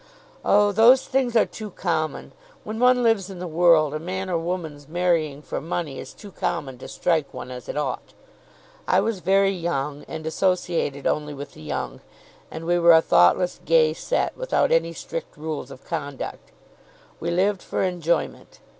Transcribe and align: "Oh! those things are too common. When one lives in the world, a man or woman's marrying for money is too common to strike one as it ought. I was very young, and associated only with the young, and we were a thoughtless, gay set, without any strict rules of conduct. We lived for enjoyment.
"Oh! 0.43 0.71
those 0.71 1.05
things 1.05 1.35
are 1.35 1.45
too 1.45 1.69
common. 1.69 2.31
When 2.63 2.79
one 2.79 3.03
lives 3.03 3.29
in 3.29 3.37
the 3.37 3.45
world, 3.45 3.93
a 3.93 3.99
man 3.99 4.31
or 4.31 4.37
woman's 4.39 4.87
marrying 4.87 5.43
for 5.43 5.61
money 5.61 5.99
is 5.99 6.11
too 6.11 6.31
common 6.31 6.79
to 6.79 6.87
strike 6.87 7.31
one 7.35 7.51
as 7.51 7.69
it 7.69 7.77
ought. 7.77 8.15
I 8.87 8.99
was 8.99 9.19
very 9.19 9.51
young, 9.51 10.03
and 10.07 10.25
associated 10.25 11.05
only 11.05 11.35
with 11.35 11.53
the 11.53 11.61
young, 11.61 12.01
and 12.49 12.65
we 12.65 12.79
were 12.79 12.93
a 12.93 13.01
thoughtless, 13.03 13.59
gay 13.63 13.93
set, 13.93 14.35
without 14.35 14.71
any 14.71 14.91
strict 14.91 15.37
rules 15.37 15.69
of 15.69 15.85
conduct. 15.85 16.51
We 17.19 17.29
lived 17.29 17.61
for 17.61 17.83
enjoyment. 17.83 18.59